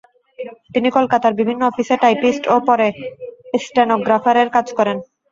[0.73, 2.87] তিনি কলকাতার বিভিন্ন অফিসে টাইপিস্ট ও পরে
[3.63, 4.97] স্টেনোগ্রাফারের কাজ করেন।